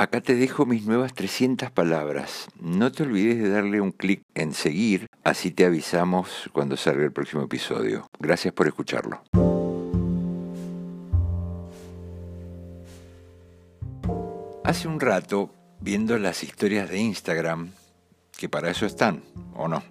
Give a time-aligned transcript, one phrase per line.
[0.00, 2.48] Acá te dejo mis nuevas 300 palabras.
[2.58, 7.12] No te olvides de darle un clic en seguir, así te avisamos cuando salga el
[7.12, 8.08] próximo episodio.
[8.18, 9.22] Gracias por escucharlo.
[14.64, 17.72] Hace un rato, viendo las historias de Instagram,
[18.38, 19.22] que para eso están,
[19.54, 19.82] ¿o no?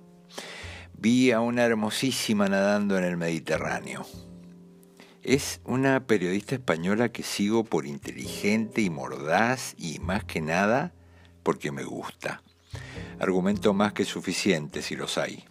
[0.98, 4.08] Vi a una hermosísima nadando en el Mediterráneo.
[5.24, 10.94] Es una periodista española que sigo por inteligente y mordaz y más que nada
[11.44, 12.42] porque me gusta.
[13.20, 15.44] Argumento más que suficiente si los hay.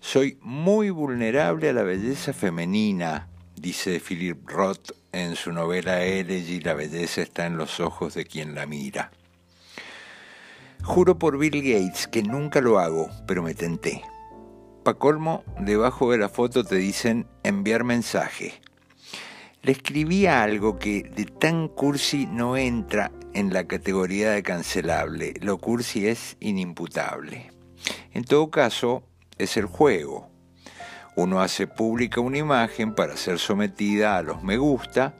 [0.00, 6.74] Soy muy vulnerable a la belleza femenina, dice Philip Roth en su novela Elegy, La
[6.74, 9.12] belleza está en los ojos de quien la mira.
[10.82, 14.02] Juro por Bill Gates que nunca lo hago, pero me tenté.
[14.82, 18.60] Pa' colmo, debajo de la foto te dicen enviar mensaje
[19.62, 25.34] le escribía algo que de tan cursi no entra en la categoría de cancelable.
[25.40, 27.50] Lo cursi es inimputable.
[28.12, 29.02] En todo caso,
[29.38, 30.30] es el juego.
[31.16, 35.14] Uno hace pública una imagen para ser sometida a los me gusta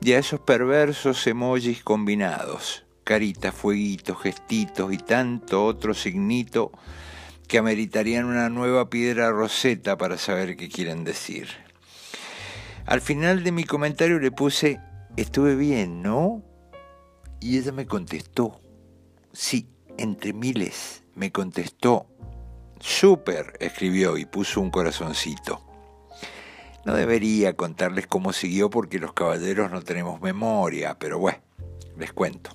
[0.00, 6.72] y a esos perversos emojis combinados, caritas, fueguitos, gestitos y tanto otro signito
[7.46, 11.61] que ameritarían una nueva piedra roseta para saber qué quieren decir.
[12.86, 14.80] Al final de mi comentario le puse,
[15.16, 16.42] estuve bien, ¿no?
[17.40, 18.60] Y ella me contestó,
[19.32, 22.06] sí, entre miles, me contestó,
[22.80, 25.62] súper, escribió y puso un corazoncito.
[26.84, 31.38] No debería contarles cómo siguió porque los caballeros no tenemos memoria, pero bueno,
[31.96, 32.50] les cuento.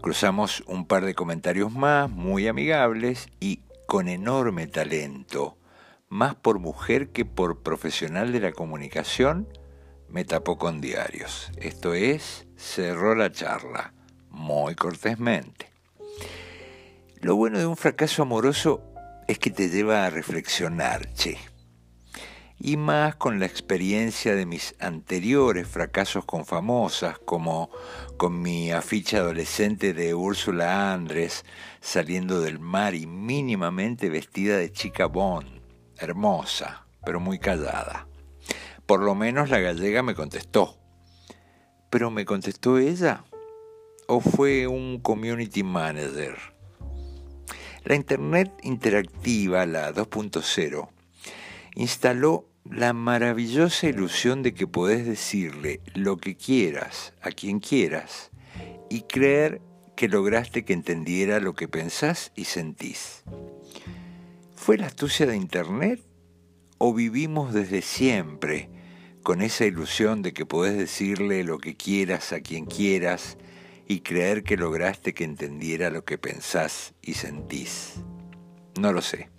[0.00, 5.56] Cruzamos un par de comentarios más, muy amigables y con enorme talento
[6.12, 9.48] más por mujer que por profesional de la comunicación,
[10.10, 11.50] me tapó con diarios.
[11.56, 13.94] Esto es, cerró la charla,
[14.28, 15.70] muy cortésmente.
[17.22, 18.82] Lo bueno de un fracaso amoroso
[19.26, 21.38] es que te lleva a reflexionar, che.
[22.58, 27.70] Y más con la experiencia de mis anteriores fracasos con famosas, como
[28.18, 31.46] con mi afiche adolescente de Úrsula Andrés
[31.80, 35.61] saliendo del mar y mínimamente vestida de chica Bond
[36.02, 38.06] hermosa, pero muy callada.
[38.86, 40.76] Por lo menos la gallega me contestó.
[41.90, 43.24] ¿Pero me contestó ella?
[44.06, 46.36] ¿O fue un community manager?
[47.84, 50.88] La Internet interactiva, la 2.0,
[51.74, 58.30] instaló la maravillosa ilusión de que podés decirle lo que quieras a quien quieras
[58.88, 59.60] y creer
[59.96, 63.24] que lograste que entendiera lo que pensás y sentís.
[64.62, 66.00] ¿Fue la astucia de Internet
[66.78, 68.70] o vivimos desde siempre
[69.24, 73.38] con esa ilusión de que podés decirle lo que quieras a quien quieras
[73.88, 78.04] y creer que lograste que entendiera lo que pensás y sentís?
[78.78, 79.30] No lo sé.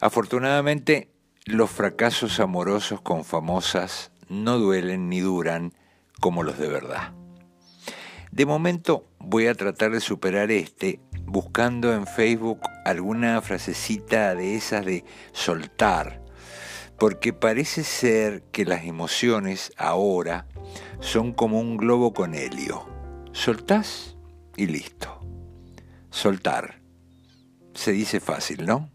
[0.00, 1.10] Afortunadamente,
[1.44, 5.74] los fracasos amorosos con famosas no duelen ni duran
[6.18, 7.12] como los de verdad.
[8.32, 14.84] De momento voy a tratar de superar este buscando en Facebook alguna frasecita de esas
[14.84, 16.22] de soltar,
[16.98, 20.46] porque parece ser que las emociones ahora
[21.00, 22.86] son como un globo con helio.
[23.32, 24.16] Soltás
[24.56, 25.20] y listo.
[26.10, 26.80] Soltar.
[27.74, 28.93] Se dice fácil, ¿no?